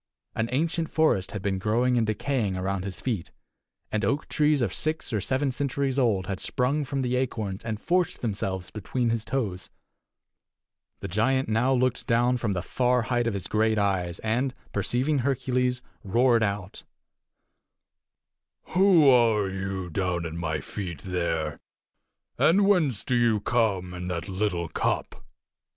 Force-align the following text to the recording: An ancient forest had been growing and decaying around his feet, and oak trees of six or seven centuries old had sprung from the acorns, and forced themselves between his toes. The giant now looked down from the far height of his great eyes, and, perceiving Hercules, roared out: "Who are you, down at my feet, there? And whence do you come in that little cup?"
An 0.33 0.49
ancient 0.51 0.89
forest 0.89 1.29
had 1.29 1.43
been 1.43 1.59
growing 1.59 1.95
and 1.95 2.07
decaying 2.07 2.57
around 2.57 2.85
his 2.85 2.99
feet, 2.99 3.29
and 3.91 4.03
oak 4.03 4.27
trees 4.27 4.59
of 4.59 4.73
six 4.73 5.13
or 5.13 5.21
seven 5.21 5.51
centuries 5.51 5.99
old 5.99 6.25
had 6.25 6.39
sprung 6.39 6.83
from 6.85 7.01
the 7.03 7.15
acorns, 7.15 7.63
and 7.63 7.79
forced 7.79 8.21
themselves 8.21 8.71
between 8.71 9.11
his 9.11 9.23
toes. 9.23 9.69
The 11.01 11.07
giant 11.07 11.49
now 11.49 11.71
looked 11.73 12.07
down 12.07 12.37
from 12.37 12.53
the 12.53 12.63
far 12.63 13.03
height 13.03 13.27
of 13.27 13.35
his 13.35 13.45
great 13.45 13.77
eyes, 13.77 14.17
and, 14.21 14.55
perceiving 14.73 15.19
Hercules, 15.19 15.83
roared 16.03 16.41
out: 16.41 16.83
"Who 18.69 19.07
are 19.07 19.47
you, 19.49 19.91
down 19.91 20.25
at 20.25 20.33
my 20.33 20.61
feet, 20.61 21.03
there? 21.03 21.59
And 22.39 22.65
whence 22.65 23.03
do 23.03 23.15
you 23.15 23.39
come 23.39 23.93
in 23.93 24.07
that 24.07 24.27
little 24.27 24.67
cup?" 24.67 25.23